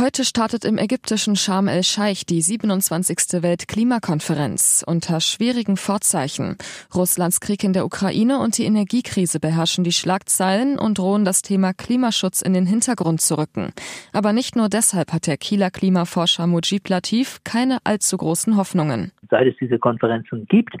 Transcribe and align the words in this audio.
Heute 0.00 0.24
startet 0.24 0.64
im 0.64 0.78
ägyptischen 0.78 1.34
Sharm 1.34 1.66
el-Scheich 1.66 2.24
die 2.24 2.40
27. 2.40 3.42
Weltklimakonferenz 3.42 4.84
unter 4.86 5.20
schwierigen 5.20 5.76
Vorzeichen. 5.76 6.56
Russlands 6.94 7.40
Krieg 7.40 7.64
in 7.64 7.72
der 7.72 7.84
Ukraine 7.84 8.38
und 8.38 8.58
die 8.58 8.64
Energiekrise 8.64 9.40
beherrschen 9.40 9.82
die 9.82 9.90
Schlagzeilen 9.90 10.78
und 10.78 10.98
drohen 10.98 11.24
das 11.24 11.42
Thema 11.42 11.72
Klimaschutz 11.72 12.42
in 12.42 12.54
den 12.54 12.64
Hintergrund 12.64 13.20
zu 13.20 13.38
rücken. 13.38 13.72
Aber 14.12 14.32
nicht 14.32 14.54
nur 14.54 14.68
deshalb 14.68 15.12
hat 15.12 15.26
der 15.26 15.36
Kieler 15.36 15.72
Klimaforscher 15.72 16.46
Mujib 16.46 16.88
Latif 16.88 17.38
keine 17.42 17.78
allzu 17.82 18.18
großen 18.18 18.56
Hoffnungen. 18.56 19.10
Seit 19.28 19.48
es 19.48 19.56
diese 19.60 19.80
Konferenzen 19.80 20.46
gibt, 20.46 20.76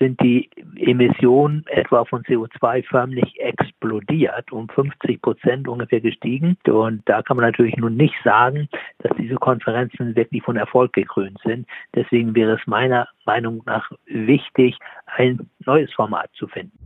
sind 0.00 0.20
die 0.20 0.48
Emissionen 0.76 1.64
etwa 1.66 2.04
von 2.06 2.22
CO2 2.22 2.84
förmlich 2.88 3.38
explodiert, 3.38 4.50
um 4.50 4.68
50 4.68 5.20
Prozent 5.20 5.68
ungefähr 5.68 6.00
gestiegen. 6.00 6.56
Und 6.66 7.02
da 7.04 7.22
kann 7.22 7.36
man 7.36 7.46
natürlich 7.46 7.76
nun 7.76 7.96
nicht 7.96 8.16
sagen, 8.24 8.68
dass 8.98 9.14
diese 9.18 9.34
Konferenzen 9.34 10.16
wirklich 10.16 10.42
von 10.42 10.56
Erfolg 10.56 10.94
gekrönt 10.94 11.38
sind. 11.44 11.66
Deswegen 11.94 12.34
wäre 12.34 12.58
es 12.58 12.66
meiner 12.66 13.08
Meinung 13.26 13.62
nach 13.66 13.90
wichtig, 14.06 14.78
ein 15.16 15.50
neues 15.66 15.92
Format 15.92 16.30
zu 16.32 16.48
finden. 16.48 16.79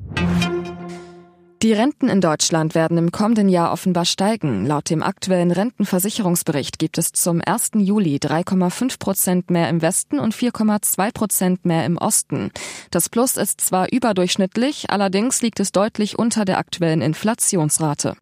Die 1.65 1.73
Renten 1.73 2.11
in 2.11 2.21
Deutschland 2.21 2.75
werden 2.75 2.99
im 2.99 3.11
kommenden 3.11 3.49
Jahr 3.49 3.73
offenbar 3.73 4.05
steigen. 4.05 4.67
Laut 4.67 4.91
dem 4.91 5.03
aktuellen 5.03 5.51
Rentenversicherungsbericht 5.51 6.79
gibt 6.79 6.99
es 6.99 7.13
zum 7.13 7.41
1. 7.43 7.71
Juli 7.77 8.17
3,5 8.17 8.99
Prozent 8.99 9.51
mehr 9.51 9.71
im 9.71 9.81
Westen 9.81 10.19
und 10.19 10.35
4,2 10.35 11.11
Prozent 11.15 11.65
mehr 11.65 11.87
im 11.87 11.97
Osten. 11.97 12.51
Das 12.91 13.09
Plus 13.09 13.39
ist 13.39 13.63
zwar 13.63 13.91
überdurchschnittlich, 13.91 14.91
allerdings 14.91 15.41
liegt 15.41 15.59
es 15.59 15.73
deutlich 15.73 16.19
unter 16.19 16.45
der 16.45 16.59
aktuellen 16.59 17.01
Inflationsrate. 17.01 18.15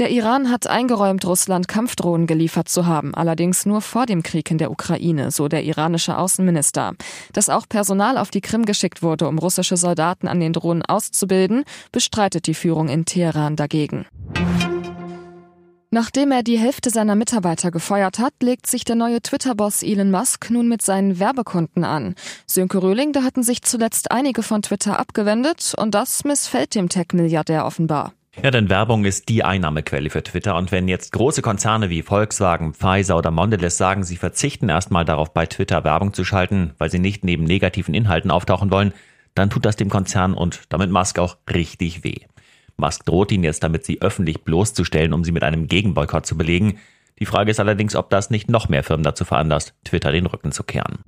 Der 0.00 0.10
Iran 0.10 0.50
hat 0.50 0.66
eingeräumt, 0.66 1.26
Russland 1.26 1.68
Kampfdrohnen 1.68 2.26
geliefert 2.26 2.70
zu 2.70 2.86
haben, 2.86 3.14
allerdings 3.14 3.66
nur 3.66 3.82
vor 3.82 4.06
dem 4.06 4.22
Krieg 4.22 4.50
in 4.50 4.56
der 4.56 4.70
Ukraine, 4.70 5.30
so 5.30 5.46
der 5.46 5.62
iranische 5.62 6.16
Außenminister. 6.16 6.94
Dass 7.34 7.50
auch 7.50 7.68
Personal 7.68 8.16
auf 8.16 8.30
die 8.30 8.40
Krim 8.40 8.64
geschickt 8.64 9.02
wurde, 9.02 9.28
um 9.28 9.38
russische 9.38 9.76
Soldaten 9.76 10.26
an 10.26 10.40
den 10.40 10.54
Drohnen 10.54 10.82
auszubilden, 10.82 11.64
bestreitet 11.92 12.46
die 12.46 12.54
Führung 12.54 12.88
in 12.88 13.04
Teheran 13.04 13.56
dagegen. 13.56 14.06
Nachdem 15.90 16.32
er 16.32 16.42
die 16.42 16.58
Hälfte 16.58 16.88
seiner 16.88 17.14
Mitarbeiter 17.14 17.70
gefeuert 17.70 18.18
hat, 18.20 18.32
legt 18.42 18.68
sich 18.68 18.84
der 18.84 18.96
neue 18.96 19.20
Twitter-Boss 19.20 19.82
Elon 19.82 20.10
Musk 20.10 20.48
nun 20.48 20.66
mit 20.66 20.80
seinen 20.80 21.18
Werbekunden 21.18 21.84
an. 21.84 22.14
Sönke 22.46 22.82
Röhling, 22.82 23.12
da 23.12 23.22
hatten 23.22 23.42
sich 23.42 23.60
zuletzt 23.64 24.12
einige 24.12 24.42
von 24.42 24.62
Twitter 24.62 24.98
abgewendet 24.98 25.74
und 25.76 25.94
das 25.94 26.24
missfällt 26.24 26.74
dem 26.74 26.88
Tech-Milliardär 26.88 27.66
offenbar. 27.66 28.14
Ja, 28.42 28.50
denn 28.50 28.70
Werbung 28.70 29.04
ist 29.04 29.28
die 29.28 29.44
Einnahmequelle 29.44 30.08
für 30.08 30.22
Twitter. 30.22 30.56
Und 30.56 30.72
wenn 30.72 30.88
jetzt 30.88 31.12
große 31.12 31.42
Konzerne 31.42 31.90
wie 31.90 32.00
Volkswagen, 32.00 32.72
Pfizer 32.72 33.18
oder 33.18 33.30
Mondelez 33.30 33.76
sagen, 33.76 34.02
sie 34.02 34.16
verzichten 34.16 34.70
erstmal 34.70 35.04
darauf, 35.04 35.34
bei 35.34 35.44
Twitter 35.44 35.84
Werbung 35.84 36.14
zu 36.14 36.24
schalten, 36.24 36.72
weil 36.78 36.90
sie 36.90 36.98
nicht 36.98 37.22
neben 37.22 37.44
negativen 37.44 37.92
Inhalten 37.92 38.30
auftauchen 38.30 38.70
wollen, 38.70 38.94
dann 39.34 39.50
tut 39.50 39.66
das 39.66 39.76
dem 39.76 39.90
Konzern 39.90 40.32
und 40.32 40.62
damit 40.70 40.90
Musk 40.90 41.18
auch 41.18 41.36
richtig 41.52 42.02
weh. 42.02 42.20
Musk 42.78 43.04
droht 43.04 43.30
ihn 43.30 43.44
jetzt 43.44 43.62
damit, 43.62 43.84
sie 43.84 44.00
öffentlich 44.00 44.42
bloßzustellen, 44.42 45.12
um 45.12 45.22
sie 45.22 45.32
mit 45.32 45.44
einem 45.44 45.66
Gegenboykott 45.66 46.24
zu 46.24 46.38
belegen. 46.38 46.78
Die 47.18 47.26
Frage 47.26 47.50
ist 47.50 47.60
allerdings, 47.60 47.94
ob 47.94 48.08
das 48.08 48.30
nicht 48.30 48.48
noch 48.48 48.70
mehr 48.70 48.82
Firmen 48.82 49.04
dazu 49.04 49.26
veranlasst, 49.26 49.74
Twitter 49.84 50.12
den 50.12 50.24
Rücken 50.24 50.50
zu 50.50 50.64
kehren. 50.64 51.00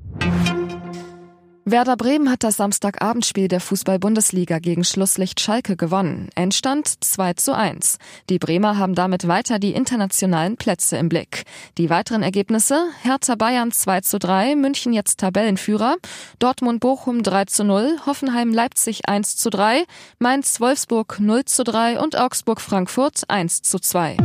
Werder 1.72 1.96
Bremen 1.96 2.30
hat 2.30 2.44
das 2.44 2.58
Samstagabendspiel 2.58 3.48
der 3.48 3.58
Fußball-Bundesliga 3.58 4.58
gegen 4.58 4.84
Schlusslicht 4.84 5.40
Schalke 5.40 5.74
gewonnen. 5.74 6.28
Endstand 6.34 6.86
2 7.02 7.32
zu 7.32 7.56
1. 7.56 7.96
Die 8.28 8.38
Bremer 8.38 8.76
haben 8.76 8.94
damit 8.94 9.26
weiter 9.26 9.58
die 9.58 9.72
internationalen 9.72 10.58
Plätze 10.58 10.98
im 10.98 11.08
Blick. 11.08 11.44
Die 11.78 11.88
weiteren 11.88 12.22
Ergebnisse 12.22 12.84
Hertha 13.00 13.36
Bayern 13.36 13.72
2 13.72 14.02
zu 14.02 14.18
3, 14.18 14.54
München 14.54 14.92
jetzt 14.92 15.18
Tabellenführer, 15.20 15.96
Dortmund 16.38 16.80
Bochum 16.80 17.22
3 17.22 17.46
zu 17.46 17.64
0, 17.64 18.00
Hoffenheim 18.04 18.52
Leipzig 18.52 19.08
1 19.08 19.38
zu 19.38 19.48
3, 19.48 19.84
Mainz 20.18 20.60
Wolfsburg 20.60 21.20
0 21.20 21.46
zu 21.46 21.64
3 21.64 21.98
und 22.00 22.18
Augsburg 22.18 22.60
Frankfurt 22.60 23.22
1 23.28 23.62
zu 23.62 23.78
2. 23.78 24.18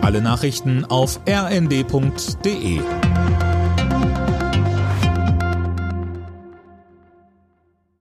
Alle 0.00 0.22
Nachrichten 0.22 0.86
auf 0.86 1.20
rnd.de 1.28 2.80